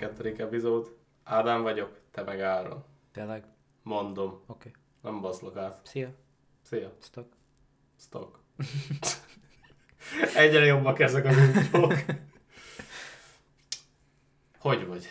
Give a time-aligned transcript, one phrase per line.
[0.00, 0.42] 12.
[0.42, 0.96] epizód.
[1.24, 2.84] Ádám vagyok, te meg Áron.
[3.12, 3.44] Tényleg?
[3.82, 4.68] Mondom, Oké.
[4.68, 4.72] Okay.
[5.00, 5.80] nem baszlok át.
[5.84, 6.14] Szia.
[6.62, 7.32] Szia, Stock.
[7.98, 8.38] stock.
[10.36, 11.94] Egyre jobbak ezek az intrók.
[14.58, 15.06] Hogy vagy?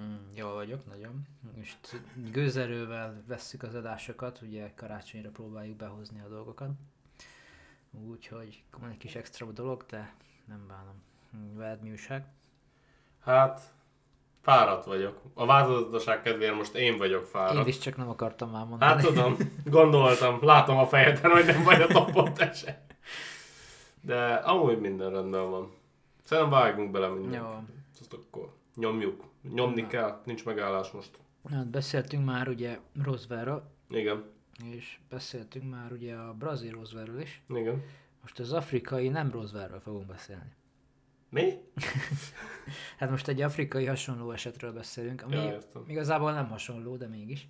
[0.00, 1.26] Mm, jól vagyok, nagyon.
[1.56, 6.70] Most gőzerővel vesszük az adásokat, ugye karácsonyra próbáljuk behozni a dolgokat.
[7.90, 11.02] Úgyhogy van egy kis extra dolog, de nem bánom.
[11.54, 12.26] Veled mi újság?
[13.20, 13.74] Hát,
[14.44, 15.20] fáradt vagyok.
[15.34, 17.58] A változatosság kedvéért most én vagyok fáradt.
[17.58, 18.92] Én is csak nem akartam már mondani.
[18.92, 22.84] Hát tudom, gondoltam, látom a fejeden, hogy nem vagy a topot se.
[24.00, 25.72] De amúgy minden rendben van.
[26.22, 27.40] Szerintem vágjunk bele minden.
[27.40, 27.46] Jó.
[28.00, 29.24] Azt akkor nyomjuk.
[29.54, 29.86] Nyomni Na.
[29.86, 31.10] kell, nincs megállás most.
[31.50, 34.24] Hát beszéltünk már ugye Roswellről, Igen,
[34.64, 37.42] és beszéltünk már ugye a brazil Roswellről is.
[37.48, 37.82] igen.
[38.22, 40.52] Most az afrikai nem Roswellről fogunk beszélni.
[41.34, 41.52] Mi?
[42.98, 45.84] Hát most egy afrikai hasonló esetről beszélünk, ami Ja, értem.
[45.86, 47.48] igazából nem hasonló, de mégis.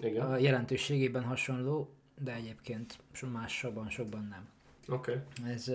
[0.00, 2.98] Igen, A jelentőségében hasonló, de egyébként
[3.32, 4.48] másokban sokban nem.
[4.96, 5.12] oké.
[5.12, 5.52] Okay.
[5.52, 5.70] Ez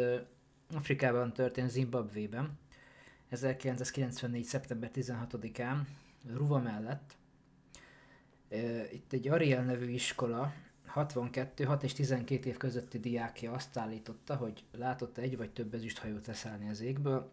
[0.73, 2.59] Afrikában történt Zimbabvében,
[3.29, 4.43] 1994.
[4.43, 5.77] szeptember 16-án,
[6.33, 7.15] Ruva mellett.
[8.93, 10.53] Itt egy Ariel nevű iskola,
[10.91, 16.27] 62, 6 és 12 év közötti diákja azt állította, hogy látott egy vagy több ezüsthajót
[16.27, 17.31] leszállni az égből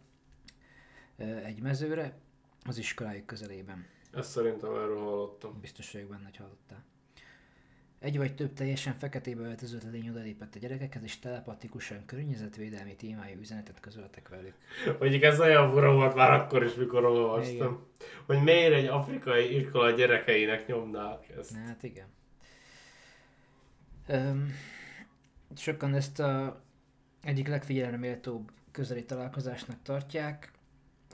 [1.44, 2.18] egy mezőre
[2.64, 3.86] az iskolájuk közelében.
[4.12, 5.60] Ezt szerintem erről hallottam.
[5.60, 6.84] Biztos vagyok benne, hogy hallottál.
[7.98, 13.80] Egy vagy több teljesen feketébe öltözött lény odalépett a gyerekekhez, és telepatikusan környezetvédelmi témájú üzenetet
[13.80, 14.54] közöltek velük.
[14.98, 17.12] Mondjuk ez nagyon fura volt már akkor is, mikor Igen.
[17.12, 17.86] olvastam.
[18.26, 21.56] Hogy miért egy afrikai iskola gyerekeinek nyomnák ezt.
[21.56, 22.06] Hát igen.
[24.08, 24.50] Öm,
[25.56, 26.62] sokan ezt a
[27.22, 30.52] egyik legfigyelemre méltóbb közeli találkozásnak tartják,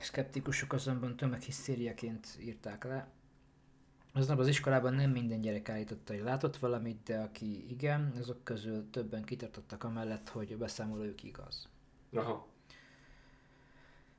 [0.00, 3.08] szkeptikusok azonban tömeghisztériaként írták le.
[4.12, 8.90] Aznap az iskolában nem minden gyerek állította, hogy látott valamit, de aki igen, azok közül
[8.90, 11.68] többen kitartottak amellett, hogy a beszámolójuk igaz.
[12.12, 12.46] Aha.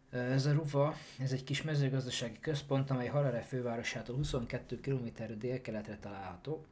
[0.09, 5.07] Ez a Ruva, ez egy kis mezőgazdasági központ, amely Harare fővárosától 22 km
[5.37, 6.65] délkeletre található.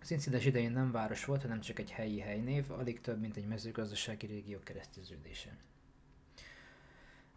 [0.00, 3.46] Az incidens idején nem város volt, hanem csak egy helyi helynév, alig több, mint egy
[3.46, 5.56] mezőgazdasági régió kereszteződése.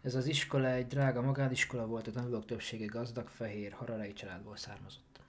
[0.02, 5.20] Ez az iskola egy drága magániskola volt, a tanulók többsége gazdag, fehér, hararei családból származott.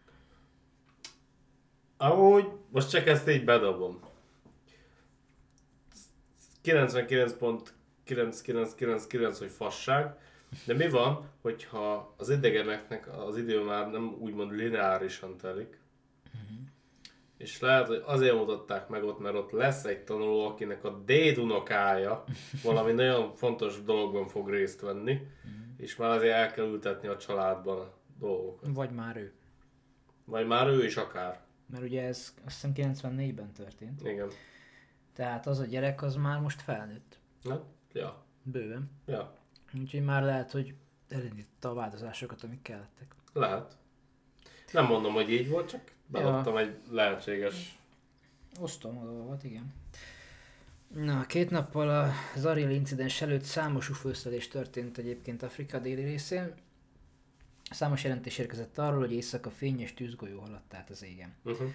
[1.98, 4.00] Amúgy, most csak ezt így bedobom.
[6.64, 10.14] 99.9999, hogy fasság,
[10.66, 15.80] de mi van, hogyha az idegeneknek az idő már nem úgymond lineárisan telik,
[17.38, 22.24] és lehet, hogy azért mutatták meg ott, mert ott lesz egy tanuló, akinek a dédunokája
[22.64, 25.28] valami nagyon fontos dologban fog részt venni,
[25.78, 28.70] és már azért el kell ültetni a családban a dolgokat.
[28.74, 29.34] Vagy már ő.
[30.26, 31.44] Vagy már ő is akár.
[31.66, 34.02] Mert ugye ez azt hiszem 94-ben történt.
[34.08, 34.30] Igen.
[35.14, 37.20] Tehát az a gyerek az már most felnőtt.
[37.42, 37.64] Na,
[37.94, 38.92] ja, Bőven.
[39.06, 39.34] ja,
[39.80, 40.74] Úgyhogy már lehet, hogy
[41.10, 43.16] elindította a változásokat, amik kellettek.
[43.34, 43.78] lehet.
[44.72, 47.80] Nem mondom, hogy így volt, csak bedobtam egy lehetséges...
[48.60, 49.74] Osztom a dolgot, igen.
[50.94, 56.54] Na, két nappal az Ariel incidens előtt számos UFO összelés történt egyébként Afrika déli részén.
[57.72, 61.34] Számos jelentés érkezett arról, hogy éjszaka fényes tűzgolyó haladt át az égen.
[61.44, 61.68] Uh-huh.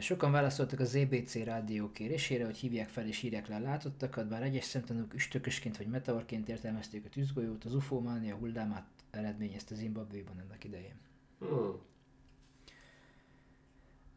[0.00, 4.42] Sokan válaszoltak a ZBC rádió kérésére, hogy hívják fel és írják le a látottakat, bár
[4.42, 10.64] egyes szemtanúk üstökösként vagy meteorként értelmezték a tűzgolyót, az UFO mánia hullámát eredményezte Zimbabvéban ennek
[10.64, 10.94] idején.
[11.38, 11.78] Hmm.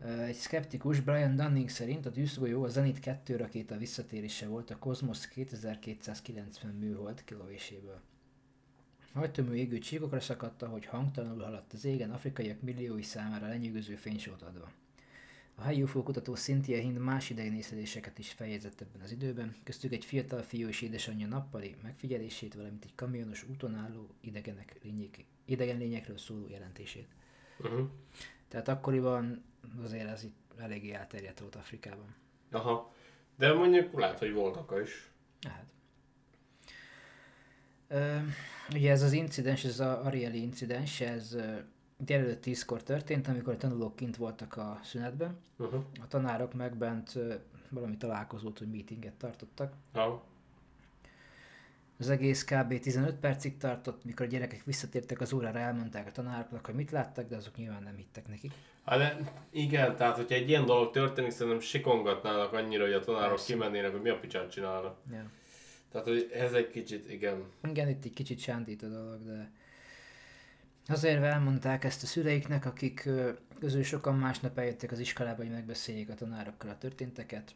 [0.04, 5.28] Egy szkeptikus Brian Dunning szerint a tűzgolyó a Zenit 2 rakéta visszatérése volt a Cosmos
[5.28, 8.02] 2290 műhold kilövéséből.
[9.14, 14.72] Hajtómű égő csíkokra szakadta, hogy hangtalanul haladt az égen afrikaiak milliói számára lenyűgöző fénysót adva.
[15.56, 19.94] A helyi UFO kutató Cynthia Hind más idei nézedéseket is feljegyzett ebben az időben, köztük
[19.94, 25.78] egy fiatal fiú és édesanyja nappali megfigyelését, valamint egy kamionos úton álló idegenek lények, idegen
[25.78, 27.08] lényekről szóló jelentését.
[27.60, 27.90] Uh-huh.
[28.48, 29.44] Tehát akkoriban
[29.84, 32.16] azért ez itt eléggé elterjedt volt Afrikában.
[32.52, 32.94] Aha.
[33.38, 35.12] De mondjuk lehet, hogy voltak is.
[35.42, 35.66] Hát.
[37.88, 38.18] Ö,
[38.74, 41.38] ugye ez az incidens, ez az Arieli incidens, ez
[41.98, 45.40] délelőtt tízkor történt, amikor a tanulók kint voltak a szünetben.
[45.58, 45.84] Uh-huh.
[46.02, 47.34] A tanárok meg bent ö,
[47.70, 49.74] valami találkozót, vagy meetinget tartottak.
[49.94, 50.24] Ja.
[52.04, 52.80] Az egész kb.
[52.80, 57.30] 15 percig tartott, mikor a gyerekek visszatértek az órára, elmondták a tanároknak, hogy mit láttak,
[57.30, 58.52] de azok nyilván nem hittek nekik.
[58.86, 63.30] Hát de igen, tehát hogyha egy ilyen dolog történik, szerintem sikongatnának annyira, hogy a tanárok
[63.30, 63.54] Persze.
[63.54, 64.98] kimennének, hogy mi a picsát csinálnak.
[65.12, 65.30] Ja.
[65.92, 67.44] Tehát, hogy ez egy kicsit, igen.
[67.68, 69.52] Igen, itt egy kicsit sántít a dolog, de
[70.88, 73.10] Azért elmondták ezt a szüleiknek, akik
[73.60, 77.56] közül sokan másnap eljöttek az iskolába, hogy megbeszéljék a tanárokkal a történteket.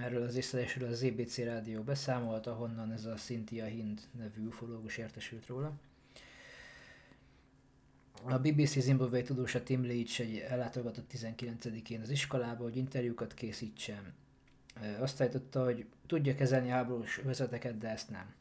[0.00, 5.46] Erről az észlelésről az EBC rádió beszámolt, ahonnan ez a Cynthia Hind nevű ufológus értesült
[5.46, 5.72] róla.
[8.24, 14.14] A BBC Zimbabwe tudósa Tim Leach egy ellátogatott 19-én az iskolába, hogy interjúkat készítsen.
[14.98, 18.34] Azt állította, hogy tudja kezelni háborús vezeteket, de ezt nem.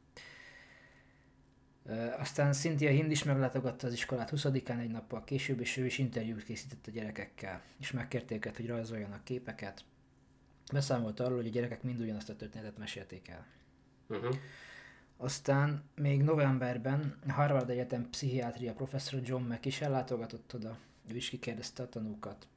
[2.18, 6.44] Aztán Cynthia Hind is meglátogatta az iskolát 20-án egy nappal később, és ő is interjút
[6.44, 9.86] készített a gyerekekkel, és megkérték őket, hogy rajzoljanak képeket.
[10.71, 13.45] Beszámolt arról, hogy a gyerekek mind ugyanazt a történetet mesélték el.
[14.07, 14.36] Uh-huh.
[15.18, 20.77] Aztán még novemberben Harvard Egyetem pszichiátria professzor John Mack is ellátogatott oda.
[21.12, 22.48] Ő is kikérdezte a tanúkat.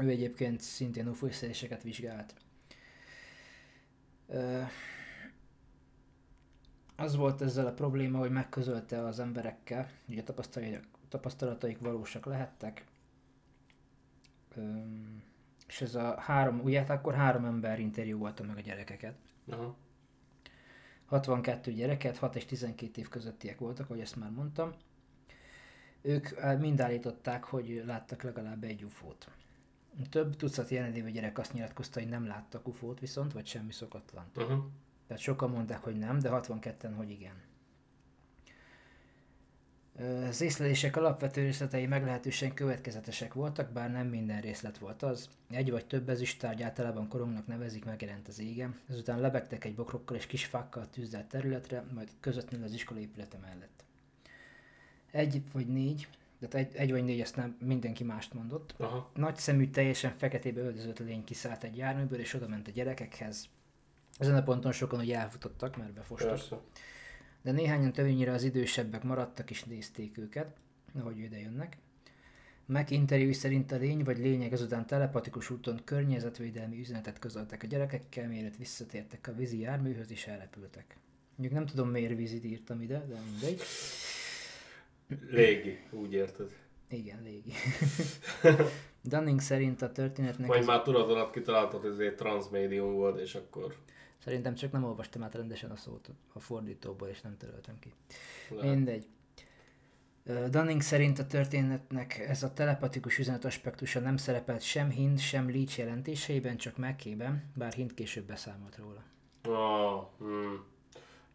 [0.00, 1.28] Ő egyébként szintén UFO
[1.82, 2.34] vizsgált.
[6.96, 12.84] Az volt ezzel a probléma, hogy megközölte az emberekkel, hogy a tapasztalataik, tapasztalataik valósak lehettek.
[14.56, 15.22] Öm,
[15.66, 19.14] és ez a három, ugye hát akkor három ember interjúolta meg a gyerekeket.
[19.48, 19.76] Aha.
[21.06, 24.72] 62 gyereket, 6 és 12 év közöttiek voltak, ahogy ezt már mondtam.
[26.02, 29.30] Ők mind állították, hogy láttak legalább egy ufót.
[30.10, 34.24] Több tucat jelenlévő gyerek azt nyilatkozta, hogy nem láttak ufót viszont, vagy semmi szokatlan.
[34.36, 34.64] Uh-huh.
[35.06, 37.34] Tehát sokan mondták, hogy nem, de 62-en, hogy igen.
[40.28, 45.28] Az észlelések alapvető részletei meglehetősen következetesek voltak, bár nem minden részlet volt az.
[45.50, 48.80] Egy vagy több ezüsttárgy általában korongnak nevezik, megjelent az égen.
[48.88, 53.84] Ezután lebegtek egy bokrokkal és kis fákkal tűzelt területre, majd közvetlenül az iskola épülete mellett.
[55.10, 56.08] Egy vagy négy,
[56.40, 58.74] tehát egy, egy vagy négy, ezt nem mindenki mást mondott.
[58.76, 59.10] Aha.
[59.14, 63.48] Nagy szemű, teljesen feketébe öltözött lény kiszállt egy járműből, és oda ment a gyerekekhez.
[64.18, 66.28] Ezen a ponton sokan ugye elfutottak, mert befostak.
[66.28, 66.58] Persze.
[67.44, 70.56] De néhányan többnyire az idősebbek maradtak és nézték őket,
[70.98, 71.76] ahogy ide jönnek.
[72.66, 78.28] Mac interjú szerint a lény vagy lények ezután telepatikus úton környezetvédelmi üzenetet közöltek a gyerekekkel,
[78.28, 80.96] mielőtt visszatértek a vízi járműhöz és elrepültek.
[81.36, 83.60] Mondjuk nem tudom miért vízit írtam ide, de mindegy.
[85.30, 86.50] Légi, úgy érted.
[86.88, 87.52] Igen, légi.
[89.02, 93.20] Dunning szerint a történetnek Vagy ez- már tudod alatt kitaláltad, hogy ez egy transmédium volt,
[93.20, 93.74] és akkor
[94.24, 97.92] Szerintem csak nem olvastam át rendesen a szót a fordítóból, és nem töröltem ki.
[98.50, 98.74] lehet.
[98.74, 99.06] Mindegy.
[100.50, 105.78] Dunning szerint a történetnek ez a telepatikus üzenet aspektusa nem szerepelt sem Hind, sem Leach
[105.78, 109.02] jelentéseiben, csak Mackében, bár Hind később beszámolt róla.
[109.42, 110.64] Ah, hmm.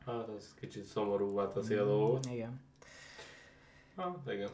[0.05, 2.25] Hát ez kicsit szomorúvá teszi a dolgot.
[2.25, 2.61] Igen.
[3.95, 4.49] Hát igen.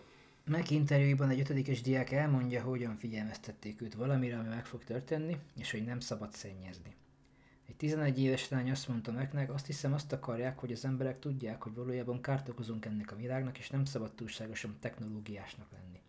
[0.45, 5.71] Mac interjúiban egy ötödikes diák elmondja, hogyan figyelmeztették őt valamire, ami meg fog történni, és
[5.71, 6.95] hogy nem szabad szennyezni.
[7.67, 11.61] Egy 11 éves lány azt mondta Macnek, azt hiszem azt akarják, hogy az emberek tudják,
[11.61, 15.99] hogy valójában kárt okozunk ennek a világnak, és nem szabad túlságosan technológiásnak lenni.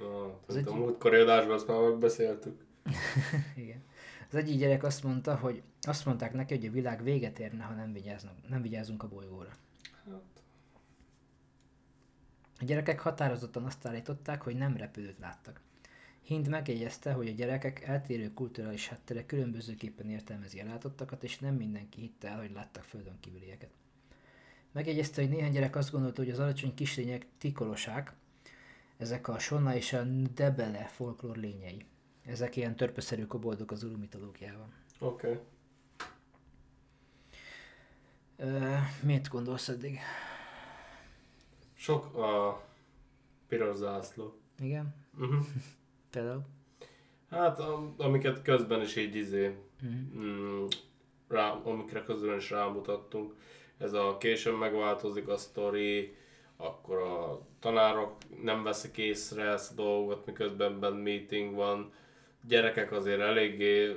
[0.00, 2.64] Ah, Az tehát a egy- múltkori adásban ezt már megbeszéltük.
[3.56, 3.82] Igen.
[4.28, 7.74] Az egyik gyerek azt mondta, hogy azt mondták neki, hogy a világ véget érne, ha
[7.74, 9.50] nem vigyázunk, nem vigyázunk a bolygóra.
[10.04, 10.20] Hát,
[12.60, 15.60] A gyerekek határozottan azt állították, hogy nem repülőt láttak.
[16.22, 22.00] Hind megjegyezte, hogy a gyerekek eltérő kulturális háttere különbözőképpen értelmezi a látottakat, és nem mindenki
[22.00, 23.70] hitte el, hogy láttak földön kívülieket.
[24.72, 28.12] Megjegyezte, hogy néhány gyerek azt gondolta, hogy az alacsony kislények tikolosák,
[28.96, 30.02] ezek a Sonna és a
[30.34, 31.84] Debele folklór lényei.
[32.24, 34.72] Ezek ilyen törpeszerű koboldok az uru mitológiában.
[34.98, 35.26] oké.
[35.26, 35.40] Okay.
[38.36, 39.98] Ö, miért gondolsz eddig?
[41.74, 42.62] Sok a
[43.48, 44.34] piros zászló.
[44.58, 44.94] Igen?
[45.18, 45.46] Uh-huh.
[46.10, 46.42] Például?
[47.30, 50.18] Hát, am- amiket közben is így izé, Mhm.
[50.22, 50.66] mm,
[51.28, 53.34] rá, amikre közben is rámutattunk.
[53.78, 56.16] Ez a későn megváltozik a sztori,
[56.56, 58.12] akkor a tanárok
[58.42, 61.92] nem veszik észre ezt a dolgot, miközben bent meeting van.
[62.48, 63.96] Gyerekek azért eléggé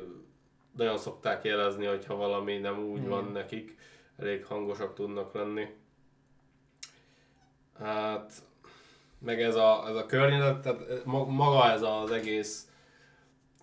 [0.77, 3.09] nagyon szokták jelezni, hogyha valami nem úgy Igen.
[3.09, 3.77] van nekik,
[4.17, 5.67] elég hangosak tudnak lenni.
[7.79, 8.31] Hát,
[9.23, 12.67] meg ez a, ez a környezet, tehát ma- maga ez az egész,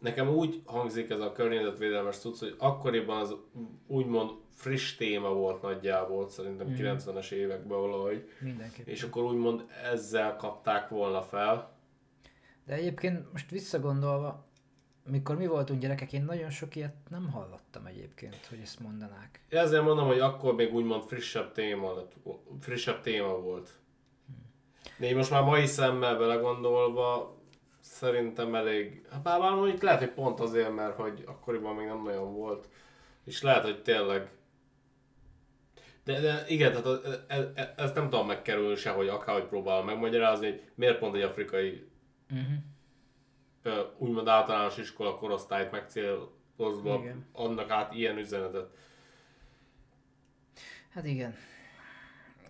[0.01, 3.35] nekem úgy hangzik ez a környezetvédelmes cucc, hogy akkoriban az
[3.87, 6.77] úgymond friss téma volt nagyjából, szerintem Mhm.
[6.77, 8.87] 90-es években valahogy, Mindenképp.
[8.87, 11.73] és akkor úgymond ezzel kapták volna fel.
[12.67, 14.45] De egyébként most visszagondolva,
[15.11, 19.41] mikor mi voltunk gyerekek, én nagyon sok ilyet nem hallottam egyébként, hogy ezt mondanák.
[19.49, 21.93] Ezért mondom, hogy akkor még úgymond frissebb téma,
[22.61, 23.71] frissebb téma volt.
[25.01, 27.39] De én most már mai szemmel belegondolva,
[27.81, 32.03] szerintem elég, hát bár már mondjuk lehet, hogy pont azért, mert hogy akkoriban még nem
[32.03, 32.69] nagyon volt,
[33.25, 34.31] és lehet, hogy tényleg,
[36.05, 40.47] De, de igen, tehát e, e, ezt nem tudom megkerülni se, hogy akárhogy próbálom megmagyarázni,
[40.47, 41.91] hogy miért pont egy afrikai
[42.31, 43.87] uh-huh.
[43.99, 47.27] úgymond általános iskola korosztályt megcélozva igen.
[47.33, 48.71] annak át ilyen üzenetet.
[50.91, 51.35] Hát igen,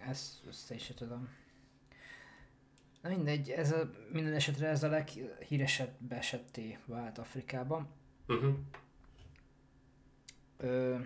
[0.09, 1.38] ezt össze is tudom.
[3.02, 7.88] Na mindegy, ez a, minden esetre ez a leghíresebb esetté vált Afrikában.
[8.28, 8.54] Uh-huh.
[10.57, 10.97] Ö,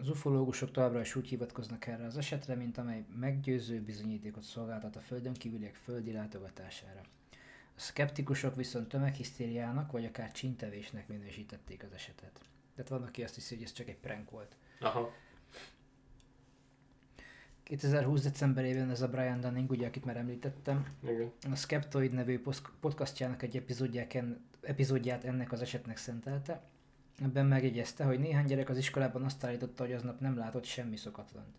[0.00, 5.00] az ufológusok továbbra is úgy hivatkoznak erre az esetre, mint amely meggyőző bizonyítékot szolgáltat a
[5.00, 7.00] földön kívüliek földi látogatására.
[7.76, 12.40] A szkeptikusok viszont tömeghisztériának vagy akár csintevésnek minősítették az esetet.
[12.74, 14.56] Tehát van, aki azt hiszi, hogy ez csak egy prank volt.
[14.80, 15.12] Aha.
[17.62, 18.22] 2020.
[18.22, 21.32] decemberében ez a Brian Dunning, ugye, akit már említettem, Igen.
[21.50, 22.42] a Skeptoid nevű
[22.80, 23.64] podcastjának egy
[24.62, 26.62] epizódját ennek az esetnek szentelte.
[27.22, 31.56] Ebben megjegyezte, hogy néhány gyerek az iskolában azt állította, hogy aznap nem látott semmi szokatlant.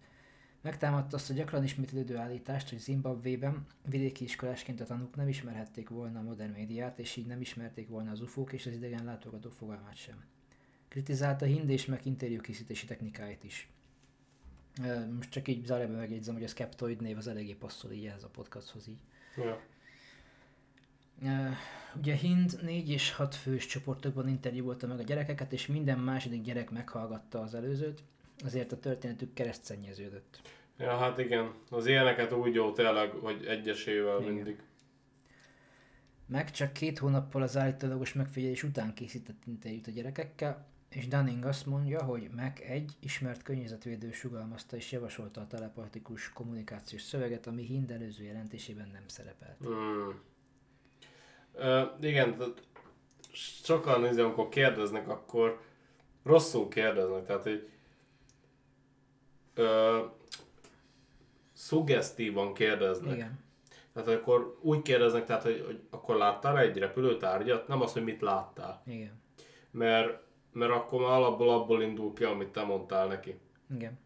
[0.61, 6.19] Megtámadta azt a gyakran ismétlődő állítást, hogy Zimbabvében vidéki iskolásként a tanúk nem ismerhették volna
[6.19, 9.95] a modern médiát, és így nem ismerték volna az ufók és az idegen látogató fogalmát
[9.95, 10.23] sem.
[10.87, 13.69] Kritizálta hind és meg interjú készítési technikáit is.
[15.15, 18.29] Most csak így zárjában megjegyzem, hogy a Skeptoid név az eléggé passzol így ehhez a
[18.29, 18.99] podcasthoz így.
[19.37, 19.61] Ja.
[21.21, 21.55] Uh,
[21.97, 26.69] ugye Hind négy és hat fős csoportokban interjúolta meg a gyerekeket, és minden második gyerek
[26.69, 28.03] meghallgatta az előzőt,
[28.43, 30.41] azért a történetük keresztszennyeződött.
[30.77, 31.53] Ja, hát igen.
[31.69, 34.33] Az ilyeneket úgy jó tényleg, hogy egyesével igen.
[34.33, 34.63] mindig.
[36.25, 41.65] Meg csak két hónappal az állítólagos megfigyelés után készített interjút a gyerekekkel, és Dunning azt
[41.65, 47.91] mondja, hogy Mac egy ismert környezetvédő sugalmazta és javasolta a telepatikus kommunikációs szöveget, ami Hind
[47.91, 49.57] előző jelentésében nem szerepelt.
[49.59, 50.21] Hmm.
[51.53, 52.53] Uh, igen,
[53.63, 55.61] sokan nézni, amikor kérdeznek, akkor
[56.23, 57.69] rosszul kérdeznek, tehát hogy
[59.57, 60.11] uh,
[61.53, 63.15] szuggesztívan kérdeznek.
[63.15, 63.39] Igen.
[63.93, 67.67] Tehát akkor úgy kérdeznek, tehát, hogy, hogy akkor láttál egy repülőtárgyat?
[67.67, 68.83] Nem az, hogy mit láttál.
[68.85, 69.21] Igen.
[69.71, 70.21] Mert
[70.53, 73.39] mert akkor már alapból abból indul ki, amit te mondtál neki.
[73.75, 73.99] Igen.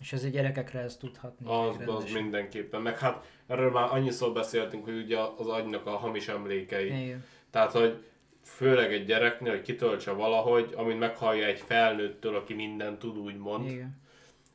[0.00, 1.46] És ez a gyerekekre ezt tudhatni.
[1.48, 2.82] Az, az mindenképpen.
[2.82, 7.02] Meg hát erről már annyiszor beszéltünk, hogy ugye az agynak a hamis emlékei.
[7.02, 7.24] Igen.
[7.50, 8.04] Tehát, hogy
[8.44, 13.70] főleg egy gyereknél, hogy kitöltse valahogy, amit meghallja egy felnőttől, aki mindent tud, úgymond.
[13.70, 14.00] Igen.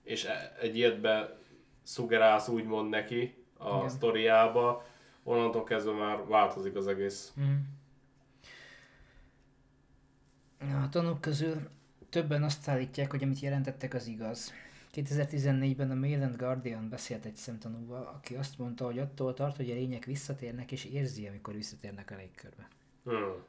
[0.03, 1.37] És e- egy ilyetbe
[1.83, 3.89] szugerálsz úgymond neki a Igen.
[3.89, 4.85] sztoriába,
[5.23, 7.33] onnantól kezdve már változik az egész.
[7.39, 7.55] Mm.
[10.59, 11.69] A tanúk közül
[12.09, 14.51] többen azt állítják, hogy amit jelentettek az igaz.
[14.93, 19.69] 2014-ben a Mail and Guardian beszélt egy szemtanúval, aki azt mondta, hogy attól tart, hogy
[19.69, 22.67] a lények visszatérnek és érzi, amikor visszatérnek a légkörbe.
[23.03, 23.43] Hmm.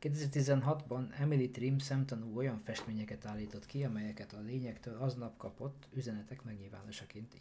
[0.00, 7.34] 2016-ban Emily Trim szemtanú olyan festményeket állított ki, amelyeket a lényektől aznap kapott üzenetek megnyilvánulásaként,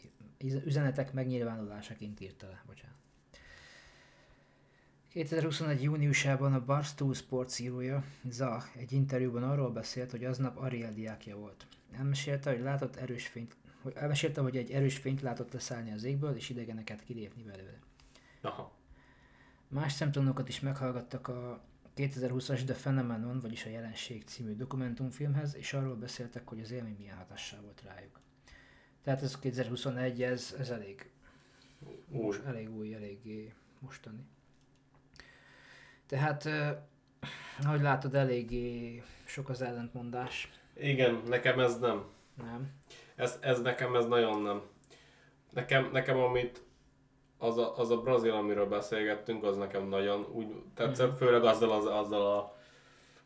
[0.66, 2.64] üzenetek megnyilvánulásaként írta le.
[2.68, 2.98] Bocsánat.
[5.10, 5.82] 2021.
[5.82, 11.66] júniusában a Barstool Sports írója, Za, egy interjúban arról beszélt, hogy aznap Ariel diákja volt.
[11.92, 16.36] Elmesélte, hogy látott erős fényt, hogy elmesélte, hogy egy erős fényt látott leszállni az égből,
[16.36, 17.80] és idegeneket kilépni belőle.
[18.42, 18.72] Aha.
[19.68, 21.62] Más szemtanúkat is meghallgattak a
[21.96, 27.18] 2020-as The Phenomenon, vagyis a Jelenség című dokumentumfilmhez, és arról beszéltek, hogy az élmény milyen
[27.18, 28.20] hatással volt rájuk.
[29.04, 31.12] Tehát ez 2021, ez, ez elég
[32.10, 32.38] új.
[32.46, 34.26] elég új, eléggé mostani.
[36.10, 36.50] Tehát,
[37.64, 40.52] ahogy látod, eléggé sok az ellentmondás.
[40.74, 42.04] Igen, nekem ez nem.
[42.36, 42.72] Nem.
[43.16, 44.62] Ez, ez nekem ez nagyon nem.
[45.50, 46.62] Nekem, nekem amit
[47.38, 51.16] az a, az a brazil, amiről beszélgettünk, az nekem nagyon úgy tetszett, mm.
[51.16, 52.56] főleg azzal, az, azzal a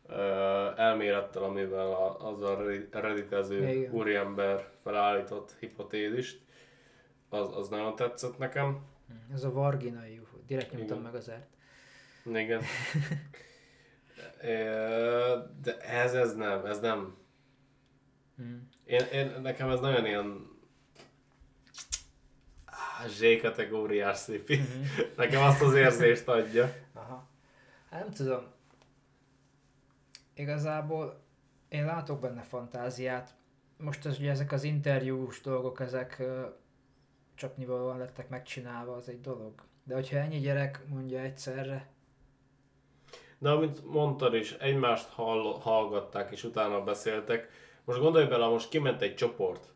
[0.08, 6.40] uh, elmélettel, amivel a, az a redditező úriember felállított hipotézist,
[7.28, 8.78] az, az nagyon tetszett nekem.
[9.32, 11.53] Ez a varginai UFO, direkt nyomtam meg az ert.
[12.24, 12.62] Igen.
[15.62, 17.16] De ez, ez nem, ez nem.
[18.36, 18.68] Hmm.
[18.84, 20.52] Én, én, nekem ez nagyon ilyen
[23.06, 24.56] Z-kategóriás szipi.
[24.56, 24.82] Mm-hmm.
[25.16, 26.72] Nekem azt az érzést adja.
[26.92, 27.28] Aha.
[27.90, 28.44] Hát nem tudom.
[30.34, 31.22] Igazából
[31.68, 33.34] én látok benne fantáziát.
[33.76, 36.22] Most az, ugye ezek az interjús dolgok, ezek
[37.34, 39.62] csak nyilvánvalóan lettek megcsinálva, az egy dolog.
[39.84, 41.93] De hogyha ennyi gyerek mondja egyszerre,
[43.44, 47.48] de amit mondtad is, egymást hall, hallgatták és utána beszéltek.
[47.84, 49.72] Most gondolj bele, most kiment egy csoport.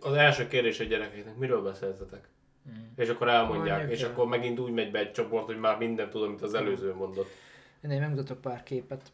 [0.00, 2.28] Az első kérdés a gyerekeknek, miről beszéltetek?
[2.64, 2.92] Hmm.
[2.96, 4.10] És akkor elmondják, Mondjuk és el.
[4.10, 7.28] akkor megint úgy megy be egy csoport, hogy már mindent tudom, amit az előző mondott.
[7.84, 9.12] Én, én megmutatok pár képet.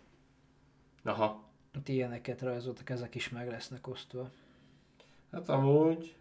[1.05, 1.45] Aha.
[1.75, 4.31] Itt ilyeneket rajzoltak, ezek is meg lesznek osztva.
[5.33, 6.15] Hát amúgy...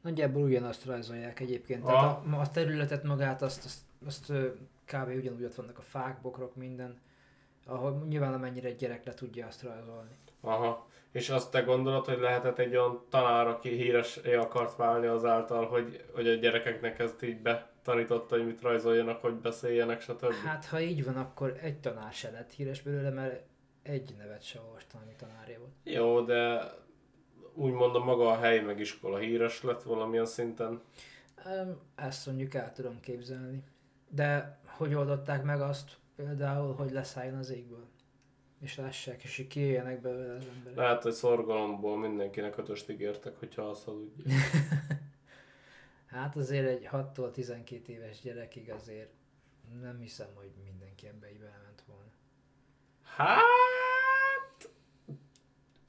[0.00, 1.84] Nagyjából ugyanazt rajzolják egyébként.
[1.84, 2.22] Aha.
[2.22, 4.48] Tehát a, a területet magát, azt, azt, azt ö,
[4.92, 5.08] kb.
[5.16, 7.00] ugyanúgy ott vannak a fák, bokrok, minden.
[7.66, 10.10] Ahol nyilván amennyire egy gyerek le tudja azt rajzolni.
[10.40, 10.88] Aha.
[11.12, 16.04] És azt te gondolod, hogy lehetett egy olyan tanár, aki híres akart válni azáltal, hogy,
[16.14, 20.32] hogy a gyerekeknek ezt így betanította, hogy mit rajzoljanak, hogy beszéljenek, stb.
[20.32, 23.42] Hát ha így van, akkor egy tanár se lett híres belőle, mert
[23.82, 25.72] egy nevet se olvastam, ami tanárja volt.
[25.84, 26.72] Jó, de
[27.54, 30.82] úgy mondom, maga a hely meg iskola híres lett valamilyen szinten.
[31.94, 33.64] Ezt mondjuk el tudom képzelni.
[34.08, 37.88] De hogy oldották meg azt például, hogy leszálljon az égből?
[38.60, 40.78] És lássák, és kijöjjenek belőle az emberek.
[40.78, 44.24] Lehet, hogy szorgalomból mindenkinek ötöst ígértek, hogyha azt hazudja.
[46.06, 49.10] Hát azért egy 6-tól 12 éves gyerekig azért
[49.80, 52.10] nem hiszem, hogy mindenki ebbe így belement volna.
[53.02, 53.38] Hát...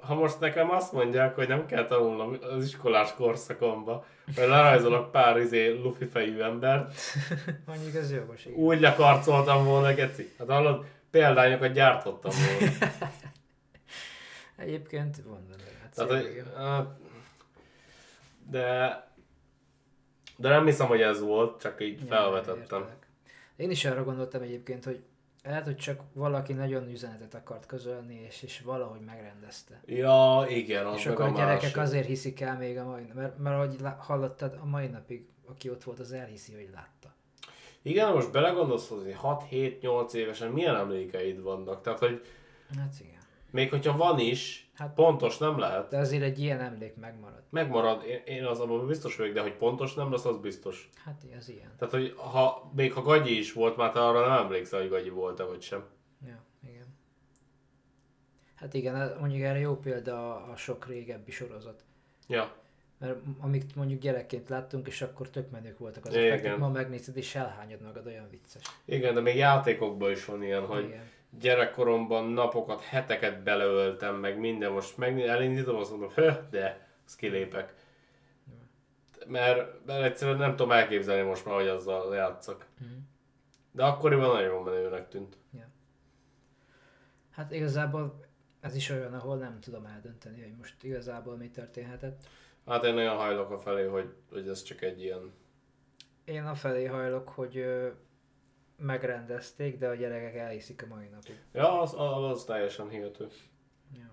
[0.01, 4.05] Ha most nekem azt mondják, hogy nem kell tanulnom az iskolás korszakomba,
[4.35, 6.93] hogy lerajzolok pár izé lufi fejű embert,
[7.67, 8.57] Mondjuk ez jogos, igen.
[8.59, 10.31] úgy lekarcoltam volna, geci.
[10.37, 12.75] Hát hallod, példányokat gyártottam volna.
[14.55, 16.55] Egyébként van benne Tehát, ráció, hogy, igen.
[16.55, 16.87] hát,
[18.49, 19.03] de,
[20.37, 22.57] de nem hiszem, hogy ez volt, csak így Ja, felvetettem.
[22.61, 23.07] értelek.
[23.55, 25.03] Én is arra gondoltam egyébként, hogy
[25.43, 29.81] lehet, hogy csak valaki nagyon üzenetet akart közölni, és, és valahogy megrendezte.
[29.85, 31.77] Ja, igen, az és akkor a gyerekek másik.
[31.77, 35.83] azért hiszik el még a mai mert, mert ahogy hallottad, a mai napig, aki ott
[35.83, 37.13] volt, az elhiszi, hogy látta.
[37.81, 41.81] Igen, most belegondolsz, hogy 6-7-8 évesen milyen emlékeid vannak.
[41.81, 42.21] Tehát, hogy
[42.77, 43.21] Hát igen.
[43.51, 45.87] még hogyha van is, Hát- pontos nem lehet.
[45.89, 47.43] De azért egy ilyen emlék megmarad.
[47.49, 50.89] Megmarad, én, én az abban biztos vagyok, de hogy pontos nem lesz, az biztos.
[51.05, 51.71] Hát ez ilyen.
[51.77, 55.09] Tehát, hogy ha, még ha gagyi is volt, már te arra nem emlékszel, hogy gagyi
[55.09, 55.83] volt-e vagy sem.
[56.25, 56.85] Ja, igen.
[58.55, 61.83] Hát igen, mondjuk erre jó példa a, a sok régebbi sorozat.
[62.27, 62.55] Ja,
[62.97, 67.35] Mert amit mondjuk gyerekként láttunk, és akkor tök menők voltak az effektek, ma megnézed és
[67.35, 68.63] elhányod magad, olyan vicces.
[68.85, 71.09] igen, de még játékokban is van ilyen, hogy Igen.
[71.39, 77.73] Gyerekkoromban napokat, heteket beleöltem, meg minden, most meg elindítom, azt mondom, höh, de, azt kilépek.
[79.27, 82.65] Mert, mert egyszerűen nem tudom elképzelni most már, hogy azzal játszak.
[82.79, 82.89] Mhm.
[83.71, 85.37] De akkoriban nagyon menőnek tűnt.
[87.31, 88.19] Hát igazából
[88.59, 92.23] ez is olyan, ahol nem tudom eldönteni, hogy most igazából mi történhetett.
[92.65, 95.31] Hát én nagyon hajlok a felé, hogy, hogy ez csak egy ilyen...
[96.23, 97.65] Én afelé hajlok, hogy
[98.81, 101.39] megrendezték, de a gyerekek elhiszik a mai napig.
[101.53, 103.27] Ja, az, az, teljesen hihető.
[103.97, 104.09] Ja.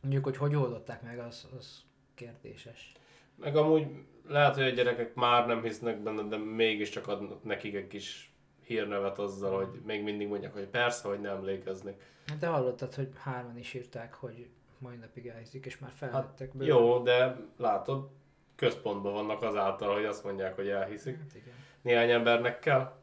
[0.00, 1.82] Mondjuk, hogy hogy oldották meg, az, az
[2.14, 2.92] kérdéses.
[3.34, 3.86] Meg amúgy
[4.26, 9.18] lehet, hogy a gyerekek már nem hisznek benne, de mégiscsak adnak nekik egy kis hírnevet
[9.18, 12.12] azzal, hogy még mindig mondják, hogy persze, hogy nem emlékeznek.
[12.26, 14.48] Hát De hallottad, hogy hárman is írták, hogy
[14.78, 18.08] mai napig elhiszik, és már felvettek Hát, jó, de látod,
[18.54, 21.18] központban vannak azáltal, hogy azt mondják, hogy elhiszik.
[21.18, 21.54] Hát igen.
[21.82, 22.97] Néhány embernek kell.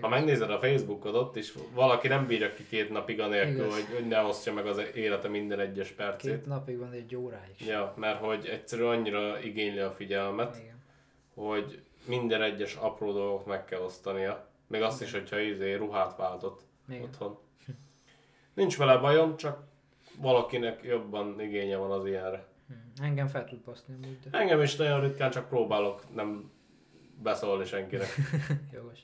[0.00, 3.74] Ha megnézed a Facebookot, ott is valaki nem bírja ki két napig anélkül, Igaz.
[3.74, 6.30] hogy, hogy ne osztja meg az élete minden egyes percét.
[6.32, 7.54] Két napig van egy óráig.
[7.66, 10.82] Ja, mert hogy egyszerűen annyira igényli a figyelmet, Igen.
[11.34, 14.48] hogy minden egyes apró dolgot meg kell osztania.
[14.66, 17.02] Még azt is, hogyha izé ruhát váltott Igen.
[17.02, 17.38] otthon.
[18.54, 19.62] Nincs vele bajom, csak
[20.20, 22.46] valakinek jobban igénye van az ilyenre.
[22.68, 23.04] Hm.
[23.04, 26.50] Engem fel tud baszni amúgy, de Engem is nagyon ritkán csak próbálok nem
[27.22, 28.08] beszólni senkinek.
[28.74, 28.98] jogos.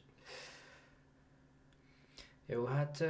[2.51, 3.01] Jó, hát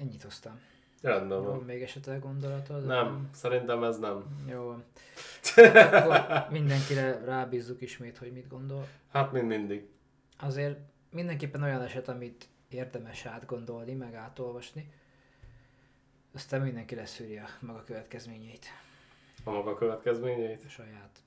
[0.00, 0.60] ennyit hoztam.
[1.02, 1.62] Rendben Jó, van.
[1.64, 2.86] még esetleg gondolatod?
[2.86, 4.44] Nem, szerintem ez nem.
[4.48, 4.68] Jó.
[5.92, 8.88] Akkor mindenkire rábízzuk ismét, hogy mit gondol.
[9.12, 9.88] Hát mind mindig.
[10.38, 10.78] Azért
[11.10, 14.92] mindenképpen olyan eset, amit érdemes átgondolni, meg átolvasni.
[16.34, 18.66] Aztán mindenki leszűrje maga következményeit.
[19.44, 21.23] A maga következményeit, A saját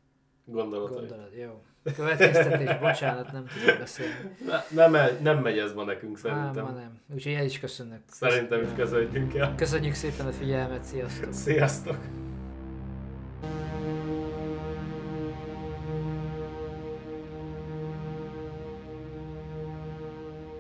[0.52, 0.98] gondolatait.
[0.98, 1.30] gondolat.
[1.42, 1.62] Jó.
[1.96, 4.14] Következtetés, bocsánat, nem tudok beszélni.
[4.46, 6.76] Ne, nem, megy- nem megy ez ma nekünk Á, ma szerintem.
[6.76, 7.00] nem.
[7.14, 8.00] Úgyhogy el is köszönök.
[8.12, 9.56] Szerintem is köszönjünk el.
[9.56, 11.34] Köszönjük szépen a figyelmet, sziasztok!
[11.34, 11.98] Sziasztok!